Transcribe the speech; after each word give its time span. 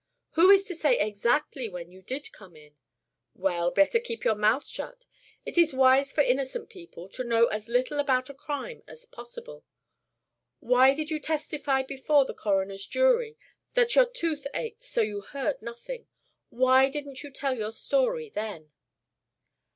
Who 0.31 0.49
is 0.49 0.63
to 0.63 0.73
say 0.73 0.97
exactly 0.97 1.69
when 1.69 1.91
you 1.91 2.01
did 2.01 2.31
come 2.33 2.55
in? 2.55 2.75
Well, 3.35 3.69
better 3.69 3.99
keep 3.99 4.23
your 4.23 4.33
mouth 4.33 4.65
shut. 4.65 5.05
It 5.45 5.59
is 5.59 5.75
wise 5.75 6.11
for 6.11 6.21
innocent 6.21 6.71
people 6.71 7.07
to 7.09 7.23
know 7.23 7.45
as 7.49 7.69
little 7.69 7.99
about 7.99 8.27
a 8.27 8.33
crime 8.33 8.81
as 8.87 9.05
possible. 9.05 9.63
Why 10.59 10.95
did 10.95 11.11
you 11.11 11.19
testify 11.19 11.83
before 11.83 12.25
the 12.25 12.33
coroner's 12.33 12.87
jury 12.87 13.37
that 13.75 13.93
your 13.93 14.05
tooth 14.07 14.47
ached 14.55 14.81
so 14.81 15.01
you 15.01 15.21
heard 15.21 15.61
nothing? 15.61 16.07
Why 16.49 16.89
didn't 16.89 17.21
you 17.21 17.29
tell 17.29 17.55
your 17.55 17.71
story 17.71 18.29
then?" 18.29 18.71